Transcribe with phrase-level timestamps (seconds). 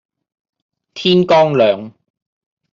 [0.95, 1.93] 天剛亮